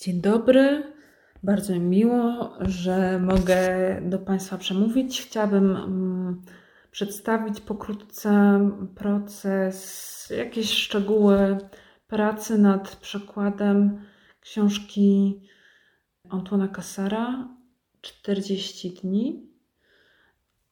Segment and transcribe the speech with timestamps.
[0.00, 0.92] Dzień dobry.
[1.42, 3.60] Bardzo mi miło, że mogę
[4.02, 5.22] do Państwa przemówić.
[5.22, 6.42] Chciałabym mm,
[6.90, 8.60] przedstawić pokrótce
[8.94, 11.58] proces, jakieś szczegóły
[12.06, 14.00] pracy nad przekładem
[14.40, 15.40] książki
[16.28, 17.48] Antoana Cassara
[18.00, 19.52] 40 dni.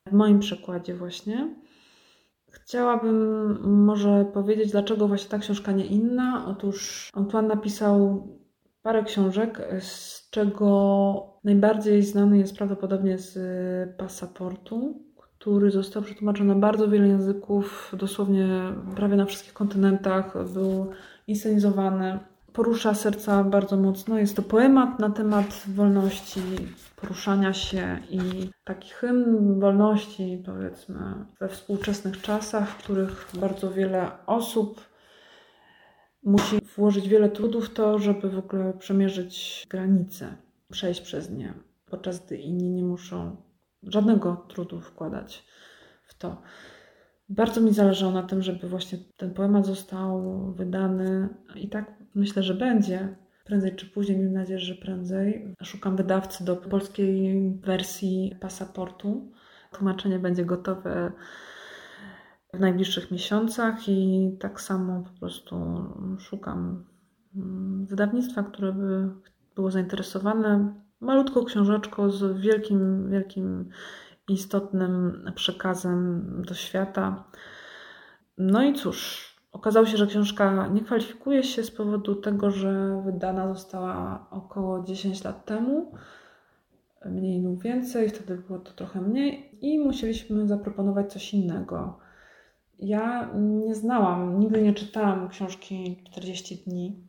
[0.06, 1.54] W moim przekładzie właśnie.
[2.51, 6.45] Chciałabym może powiedzieć, dlaczego właśnie ta książka nie inna.
[6.46, 8.29] Otóż Antoine napisał
[8.86, 13.38] parę książek, z czego najbardziej znany jest prawdopodobnie z
[13.96, 18.48] Pasaportu, który został przetłumaczony na bardzo wiele języków, dosłownie
[18.96, 20.90] prawie na wszystkich kontynentach, był
[21.26, 22.18] inscenizowany.
[22.52, 24.18] Porusza serca bardzo mocno.
[24.18, 26.40] Jest to poemat na temat wolności,
[26.96, 28.21] poruszania się i
[28.65, 31.00] taki hymn wolności, powiedzmy,
[31.40, 34.80] we współczesnych czasach, w których bardzo wiele osób
[36.27, 40.37] musi włożyć wiele trudu w to, żeby w ogóle przemierzyć granice,
[40.71, 41.55] przejść przez nie,
[41.87, 43.37] podczas gdy inni nie muszą
[43.83, 45.45] żadnego trudu wkładać
[46.07, 46.43] w to.
[47.29, 52.55] Bardzo mi zależało na tym, żeby właśnie ten poemat został wydany i tak myślę, że
[52.55, 53.16] będzie.
[53.45, 55.55] Prędzej czy później, mam nadzieję, że prędzej.
[55.63, 59.33] Szukam wydawcy do polskiej wersji pasaportu.
[59.73, 61.13] Tłumaczenie będzie gotowe
[62.55, 65.56] w najbliższych miesiącach i tak samo po prostu
[66.19, 66.84] szukam
[67.37, 69.11] mm, wydawnictwa, które by
[69.55, 73.69] było zainteresowane malutką książeczką z wielkim, wielkim
[74.28, 77.25] istotnym przekazem do świata.
[78.39, 83.55] No i cóż, okazało się, że książka nie kwalifikuje się z powodu tego, że wydana
[83.55, 85.93] została około 10 lat temu,
[87.05, 92.06] mniej lub więcej, wtedy było to trochę mniej i musieliśmy zaproponować coś innego.
[92.78, 97.06] Ja nie znałam, nigdy nie czytałam książki 40 dni.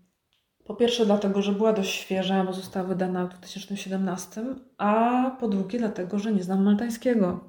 [0.65, 4.45] Po pierwsze, dlatego, że była dość świeża, bo została wydana w 2017,
[4.77, 7.39] a po drugie, dlatego, że nie znam maltańskiego.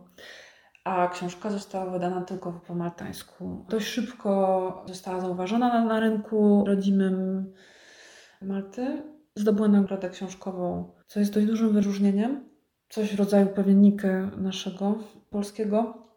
[0.85, 3.67] A książka została wydana tylko po maltańsku.
[3.69, 7.47] Dość szybko została zauważona na, na rynku rodzimym
[8.43, 9.03] Malty.
[9.37, 12.49] Zdobyła nagrodę książkową, co jest dość dużym wyróżnieniem.
[12.89, 14.95] Coś w rodzaju pewnikę naszego
[15.31, 16.08] polskiego.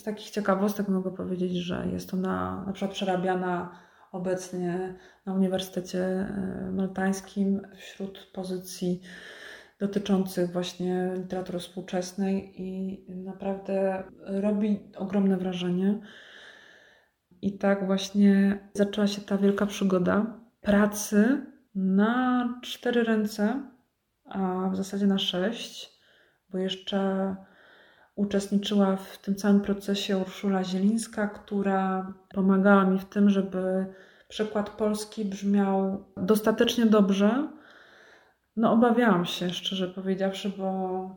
[0.00, 3.78] Z takich ciekawostek mogę powiedzieć, że jest ona na przykład przerabiana
[4.12, 4.94] obecnie
[5.26, 9.00] na Uniwersytecie e, Maltańskim wśród pozycji
[9.78, 16.00] dotyczących właśnie literatury współczesnej i naprawdę robi ogromne wrażenie.
[17.42, 23.62] I tak właśnie zaczęła się ta wielka przygoda pracy na cztery ręce,
[24.24, 26.00] a w zasadzie na sześć,
[26.50, 27.36] bo jeszcze
[28.16, 33.86] uczestniczyła w tym całym procesie Urszula Zielińska, która pomagała mi w tym, żeby
[34.28, 37.48] przekład polski brzmiał dostatecznie dobrze.
[38.56, 41.10] No, obawiałam się, szczerze powiedziawszy, bo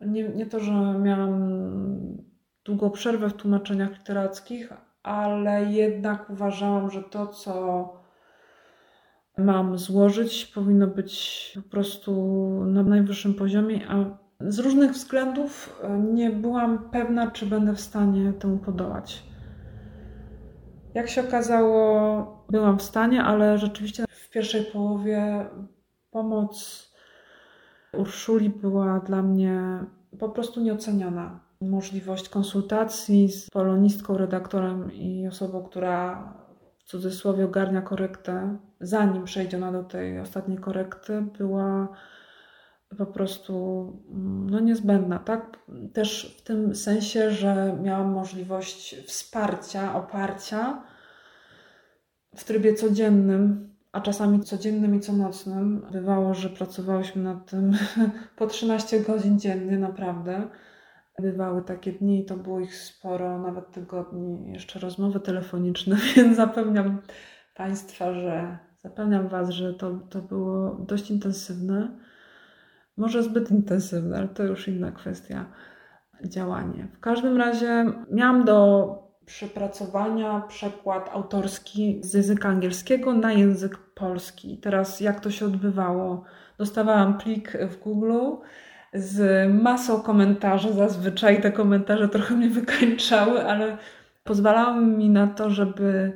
[0.00, 1.48] nie, nie to, że miałam
[2.64, 7.52] długą przerwę w tłumaczeniach literackich, ale jednak uważałam, że to, co
[9.38, 12.12] mam złożyć, powinno być po prostu
[12.64, 18.32] na najwyższym poziomie, a z różnych względów e, nie byłam pewna, czy będę w stanie
[18.32, 19.22] temu podołać.
[20.94, 25.46] Jak się okazało, byłam w stanie, ale rzeczywiście w pierwszej połowie
[26.10, 26.88] pomoc
[27.92, 29.84] Urszuli była dla mnie
[30.18, 31.40] po prostu nieoceniona.
[31.60, 36.32] Możliwość konsultacji z polonistką, redaktorem i osobą, która
[36.78, 41.88] w cudzysłowie ogarnia korektę, zanim przejdzie ona do tej ostatniej korekty, była
[42.96, 45.58] po prostu mm, no, niezbędna, tak?
[45.92, 50.82] Też w tym sensie, że miałam możliwość wsparcia, oparcia
[52.36, 55.86] w trybie codziennym, a czasami codziennym i co nocnym.
[55.92, 57.72] Bywało, że pracowałyśmy nad tym
[58.38, 60.48] po 13 godzin dziennie, naprawdę.
[61.18, 67.02] Bywały takie dni i to było ich sporo, nawet tygodni, jeszcze rozmowy telefoniczne, więc zapewniam
[67.54, 71.98] Państwa, że zapewniam Was, że to, to było dość intensywne.
[72.98, 75.44] Może zbyt intensywne, ale to już inna kwestia
[76.24, 76.88] działanie.
[76.94, 78.88] W każdym razie miałam do
[79.26, 84.58] przepracowania, przekład autorski z języka angielskiego na język polski.
[84.58, 86.24] Teraz jak to się odbywało?
[86.58, 88.20] Dostawałam plik w Google
[88.94, 90.72] z masą komentarzy.
[90.72, 93.76] Zazwyczaj te komentarze trochę mnie wykańczały, ale
[94.24, 96.12] pozwalały mi na to, żeby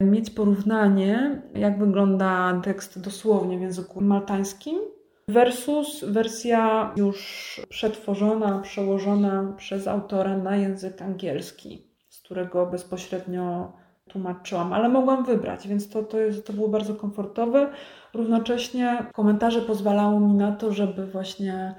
[0.00, 4.95] mieć porównanie, jak wygląda tekst dosłownie w języku maltańskim
[5.28, 13.72] versus wersja już przetworzona, przełożona przez autora na język angielski, z którego bezpośrednio
[14.08, 17.70] tłumaczyłam, ale mogłam wybrać, więc to, to, jest, to było bardzo komfortowe.
[18.14, 21.74] Równocześnie komentarze pozwalały mi na to, żeby właśnie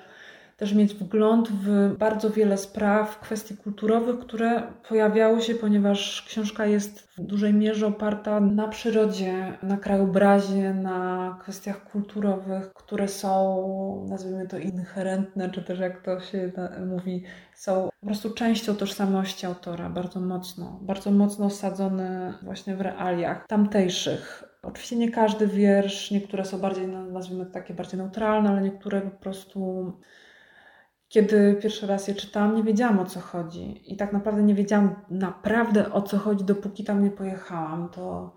[0.57, 7.07] też mieć wgląd w bardzo wiele spraw, kwestii kulturowych, które pojawiały się, ponieważ książka jest
[7.17, 14.57] w dużej mierze oparta na przyrodzie, na krajobrazie, na kwestiach kulturowych, które są, nazwijmy to,
[14.57, 16.51] inherentne, czy też jak to się
[16.87, 17.23] mówi,
[17.55, 24.43] są po prostu częścią tożsamości autora, bardzo mocno, bardzo mocno osadzone właśnie w realiach tamtejszych.
[24.63, 29.17] Oczywiście nie każdy wiersz, niektóre są bardziej, nazwijmy to takie bardziej neutralne, ale niektóre po
[29.17, 29.93] prostu
[31.09, 33.93] kiedy pierwszy raz je czytałam, nie wiedziałam o co chodzi.
[33.93, 37.89] I tak naprawdę nie wiedziałam naprawdę o co chodzi, dopóki tam nie pojechałam.
[37.89, 38.35] To,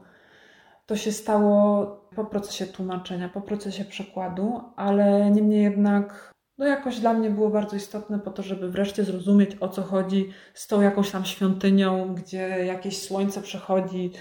[0.87, 1.87] to się stało
[2.17, 6.31] po procesie tłumaczenia, po procesie przekładu, ale niemniej jednak
[6.61, 10.31] no jakoś dla mnie było bardzo istotne po to, żeby wreszcie zrozumieć o co chodzi
[10.55, 14.12] z tą jakąś tam świątynią, gdzie jakieś słońce przechodzi,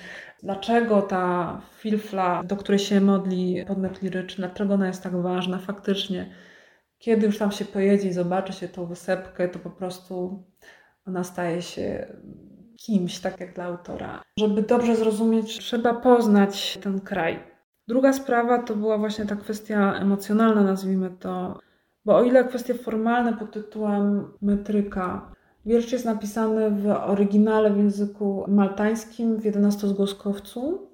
[0.44, 6.30] dlaczego ta filfla, do której się modli podmiot liryczny, dlaczego ona jest tak ważna faktycznie
[7.00, 10.44] kiedy już tam się pojedzie i zobaczy się tą wysepkę, to po prostu
[11.07, 12.07] ona staje się
[12.78, 14.22] kimś, tak jak dla autora.
[14.40, 17.40] Żeby dobrze zrozumieć, trzeba poznać ten kraj.
[17.88, 21.60] Druga sprawa to była właśnie ta kwestia emocjonalna, nazwijmy to,
[22.06, 25.31] bo o ile kwestie formalne pod tytułem metryka,
[25.66, 30.89] wiersz jest napisany w oryginale w języku maltańskim w 11-zgłoskowcu,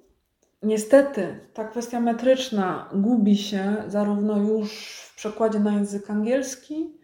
[0.66, 4.70] Niestety, ta kwestia metryczna gubi się zarówno już
[5.12, 6.94] w przekładzie na język angielski,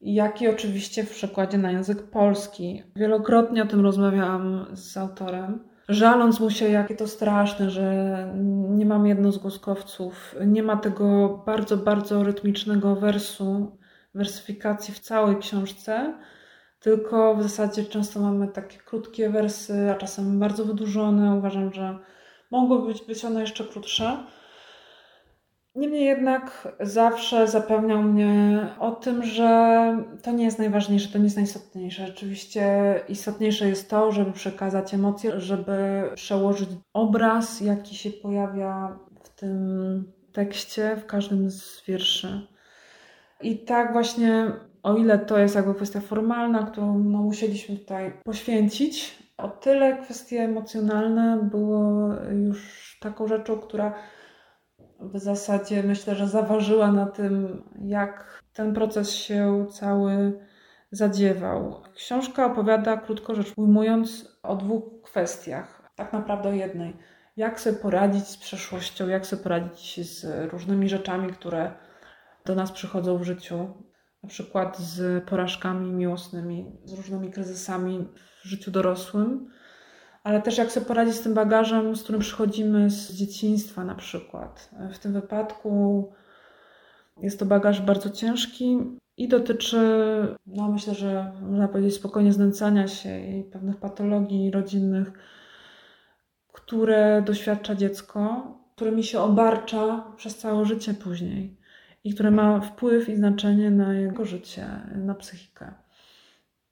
[0.00, 2.82] jak i oczywiście w przekładzie na język polski.
[2.96, 8.32] Wielokrotnie o tym rozmawiałam z autorem, żaląc mu się, jakie to straszne, że
[8.68, 13.78] nie mam jednozgłoskowców, nie ma tego bardzo, bardzo rytmicznego wersu,
[14.14, 16.14] wersyfikacji w całej książce,
[16.80, 21.34] tylko w zasadzie często mamy takie krótkie wersy, a czasem bardzo wydłużone.
[21.34, 21.98] Uważam, że
[22.50, 24.26] Mogły być, one jeszcze krótsze.
[25.74, 31.36] Niemniej jednak zawsze zapewniał mnie o tym, że to nie jest najważniejsze, to nie jest
[31.36, 32.06] najistotniejsze.
[32.06, 32.64] Rzeczywiście
[33.08, 40.96] istotniejsze jest to, żeby przekazać emocje, żeby przełożyć obraz, jaki się pojawia w tym tekście,
[40.96, 42.46] w każdym z wierszy.
[43.40, 44.52] I tak właśnie,
[44.82, 50.42] o ile to jest jakby kwestia formalna, którą no, musieliśmy tutaj poświęcić, o tyle kwestie
[50.42, 53.94] emocjonalne było już taką rzeczą, która
[55.00, 60.40] w zasadzie myślę, że zaważyła na tym, jak ten proces się cały
[60.90, 61.82] zadziewał.
[61.94, 66.96] Książka opowiada, krótko rzecz ujmując, o dwóch kwestiach, tak naprawdę o jednej.
[67.36, 71.72] Jak sobie poradzić z przeszłością, jak sobie poradzić z różnymi rzeczami, które
[72.44, 73.74] do nas przychodzą w życiu,
[74.22, 78.08] na przykład z porażkami miłosnymi, z różnymi kryzysami
[78.42, 79.50] w życiu dorosłym,
[80.24, 84.70] ale też jak sobie poradzić z tym bagażem, z którym przychodzimy z dzieciństwa na przykład.
[84.92, 86.12] W tym wypadku
[87.22, 88.78] jest to bagaż bardzo ciężki
[89.16, 89.78] i dotyczy,
[90.46, 95.12] no myślę, że można powiedzieć spokojnie znęcania się i pewnych patologii rodzinnych,
[96.52, 98.46] które doświadcza dziecko,
[98.76, 101.57] którymi się obarcza przez całe życie później
[102.08, 105.74] i które ma wpływ i znaczenie na jego życie, na psychikę.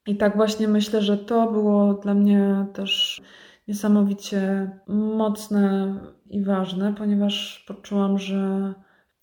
[0.07, 3.23] I tak właśnie myślę, że to było dla mnie też
[3.69, 5.95] niesamowicie mocne
[6.31, 8.75] i ważne, ponieważ poczułam, że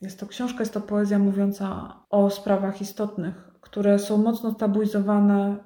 [0.01, 5.58] jest to książka, jest to poezja mówiąca o sprawach istotnych, które są mocno tabuizowane,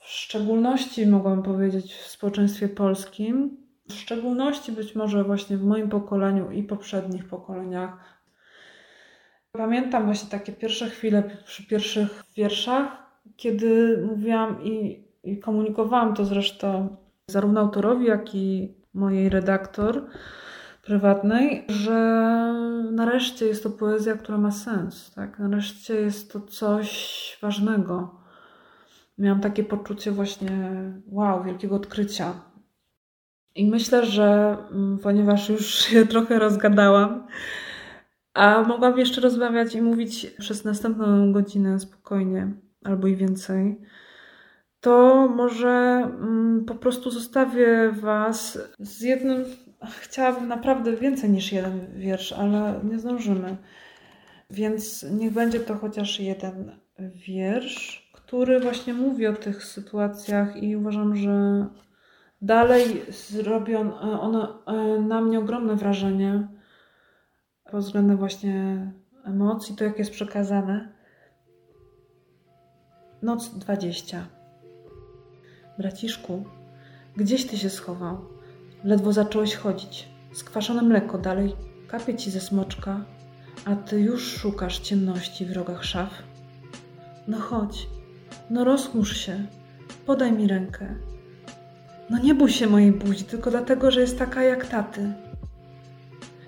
[0.00, 3.56] w szczególności mogłabym powiedzieć w społeczeństwie polskim,
[3.88, 8.15] w szczególności być może właśnie w moim pokoleniu i poprzednich pokoleniach.
[9.56, 12.88] Pamiętam właśnie takie pierwsze chwile przy pierwszych wierszach,
[13.36, 16.96] kiedy mówiłam i, i komunikowałam to zresztą
[17.26, 20.06] zarówno autorowi, jak i mojej redaktor
[20.82, 21.92] prywatnej, że
[22.92, 25.10] nareszcie jest to poezja, która ma sens.
[25.14, 25.38] Tak?
[25.38, 28.14] Nareszcie jest to coś ważnego.
[29.18, 30.50] Miałam takie poczucie właśnie,
[31.06, 32.34] wow, wielkiego odkrycia.
[33.54, 37.26] I myślę, że mm, ponieważ już się trochę rozgadałam,
[38.36, 42.52] a mogłam jeszcze rozmawiać i mówić przez następną godzinę spokojnie,
[42.84, 43.80] albo i więcej,
[44.80, 49.44] to może mm, po prostu zostawię Was z jednym.
[50.00, 53.56] Chciałabym naprawdę więcej niż jeden wiersz, ale nie zdążymy.
[54.50, 61.16] Więc niech będzie to chociaż jeden wiersz, który właśnie mówi o tych sytuacjach i uważam,
[61.16, 61.66] że
[62.42, 66.48] dalej zrobią one e, na mnie ogromne wrażenie
[67.70, 68.86] pod względem właśnie
[69.24, 70.92] emocji, to jak jest przekazane.
[73.22, 74.26] Noc 20.
[75.78, 76.44] Braciszku,
[77.16, 78.18] gdzieś ty się schował?
[78.84, 80.08] Ledwo zacząłeś chodzić.
[80.32, 81.56] Skwaszone mleko dalej
[81.88, 83.04] kapie ci ze smoczka,
[83.64, 86.22] a ty już szukasz ciemności w rogach szaf.
[87.28, 87.88] No chodź,
[88.50, 89.46] no rozchmurz się,
[90.06, 90.94] podaj mi rękę.
[92.10, 95.12] No nie bój się mojej buzi, tylko dlatego, że jest taka jak taty.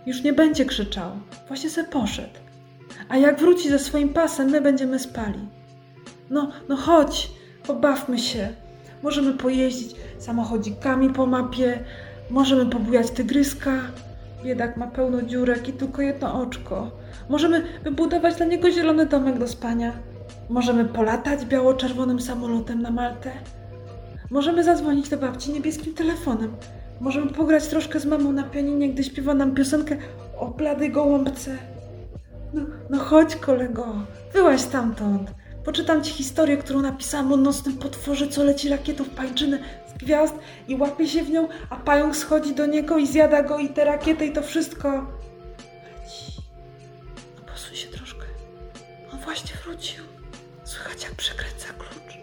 [0.06, 1.10] Już nie będzie krzyczał,
[1.48, 2.38] właśnie se poszedł.
[3.08, 5.38] A jak wróci ze swoim pasem, my będziemy spali.
[6.30, 7.30] No, no chodź,
[7.66, 8.48] pobawmy się.
[9.02, 11.84] Możemy pojeździć samochodzikami po mapie,
[12.30, 13.72] możemy pobujać tygryska.
[14.44, 16.90] Biedak ma pełno dziurek i tylko jedno oczko.
[17.28, 19.92] Możemy wybudować dla niego zielony domek do spania.
[20.48, 23.30] Możemy polatać biało-czerwonym samolotem na Maltę.
[24.30, 26.56] Możemy zadzwonić do babci niebieskim telefonem.
[27.00, 29.96] Możemy pograć troszkę z mamą na pianinie, gdy śpiewa nam piosenkę
[30.36, 31.58] o bladej gołąbce.
[32.52, 33.94] No, no chodź, kolego,
[34.32, 35.30] wyłaź stamtąd.
[35.64, 39.58] Poczytam ci historię, którą napisałam o nocnym potworze, co leci rakietą w pańczynę
[39.94, 40.34] z gwiazd
[40.68, 43.84] i łapie się w nią, a pająk schodzi do niego i zjada go i tę
[43.84, 44.88] rakietę i to wszystko.
[45.84, 46.32] Leci.
[47.36, 48.26] No posuń się troszkę.
[49.12, 50.04] On właśnie wrócił.
[50.64, 52.18] Słychać jak przekręca klucz.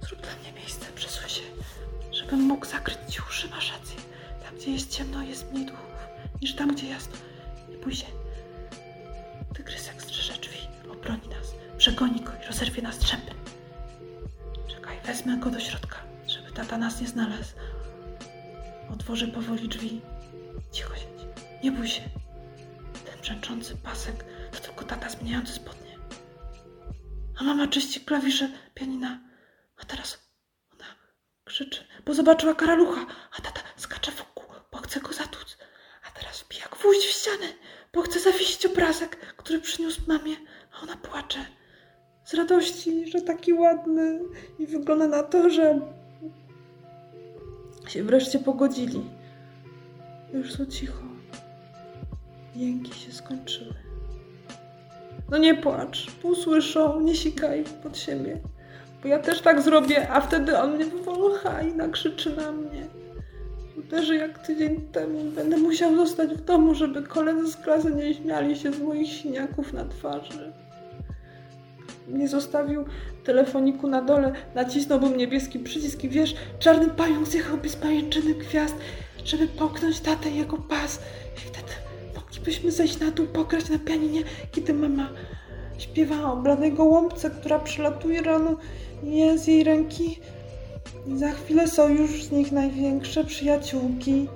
[0.00, 1.42] Zrób dla mnie miejsce, przesuń się,
[2.12, 3.96] żebym mógł zakryć ci uszy, masz rację.
[4.50, 6.08] Tam, gdzie jest ciemno, jest mniej duchów,
[6.42, 7.16] niż tam, gdzie jasno.
[7.70, 8.06] Nie bój się.
[9.54, 10.58] Tygrysek strzeże drzwi,
[10.92, 13.34] obroni nas, przegoni go i rozerwie nas drzępy.
[14.68, 17.54] Czekaj, wezmę go do środka, żeby tata nas nie znalazł.
[18.92, 20.00] Otworzę powoli drzwi.
[20.72, 22.02] Cicho siedź, nie bój się.
[23.10, 25.96] Ten brzęczący pasek to tylko tata zmieniający spodnie.
[27.40, 29.20] A mama czyści klawisze pianina.
[29.76, 30.18] A teraz
[30.72, 30.84] ona
[31.44, 33.06] krzyczy, bo zobaczyła karalucha,
[33.38, 34.29] a tata skacze bo
[34.90, 35.56] chce go zatłuc.
[36.08, 37.46] A teraz wbija gwóźdź w ścianę,
[37.92, 40.36] bo chce zawiesić obrazek, który przyniósł mamie,
[40.72, 41.38] a ona płacze.
[42.24, 44.20] Z radości, że taki ładny
[44.58, 45.80] i wygląda na to, że
[47.88, 49.04] się wreszcie pogodzili.
[50.32, 51.02] Już są cicho.
[52.56, 53.74] Jęki się skończyły.
[55.30, 58.40] No nie płacz, usłyszą, nie sikaj pod siebie.
[59.02, 62.69] Bo ja też tak zrobię, a wtedy on mnie wywącha i nakrzyczy na mnie.
[63.90, 65.24] Uderzy jak tydzień temu.
[65.24, 69.72] Będę musiał zostać w domu, żeby koledzy z klasy nie śmiali się z moich siniaków
[69.72, 70.52] na twarzy.
[72.08, 72.84] Nie zostawił
[73.24, 78.76] telefoniku na dole, nacisnąłbym niebieski przycisk i wiesz, czarny pająk zjechałby z pajęczyny gwiazd,
[79.24, 81.00] żeby poknąć tatę jego pas.
[81.36, 81.72] I wtedy
[82.16, 85.08] moglibyśmy zejść na dół, pograć na pianinie, kiedy mama
[85.78, 88.56] śpiewa o bladej gołąbce, która przylatuje rano
[89.02, 90.20] i z jej ręki.
[91.06, 94.28] Za chwilę są już z nich największe przyjaciółki.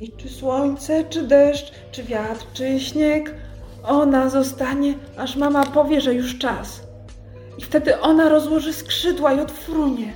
[0.00, 3.34] I czy słońce, czy deszcz, czy wiatr, czy śnieg,
[3.82, 6.80] ona zostanie, aż mama powie, że już czas.
[7.58, 10.12] I wtedy ona rozłoży skrzydła i odfrunie.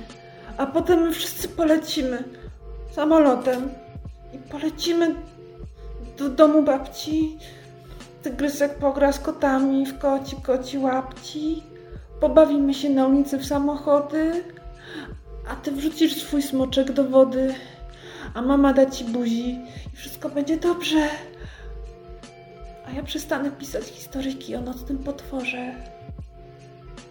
[0.57, 2.23] A potem my wszyscy polecimy
[2.91, 3.69] samolotem.
[4.33, 5.15] I polecimy
[6.17, 7.37] do domu babci.
[8.23, 11.63] Tygrysek pogra z kotami w koci koci łapci.
[12.19, 14.43] Pobawimy się na ulicy w samochody.
[15.47, 17.55] A ty wrzucisz swój smoczek do wody.
[18.33, 19.59] A mama da ci buzi.
[19.93, 21.07] I wszystko będzie dobrze.
[22.85, 25.75] A ja przestanę pisać historyjki o nocnym potworze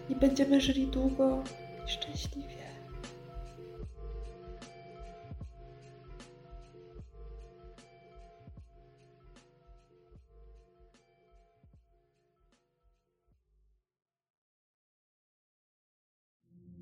[0.09, 1.43] i będziemy żyli długo
[1.87, 2.60] i szczęśliwie.